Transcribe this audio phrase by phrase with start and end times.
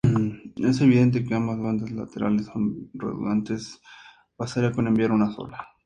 [0.55, 3.79] Es evidente que ambas bandas laterales son redundantes,
[4.35, 5.63] bastaría con enviar una sola.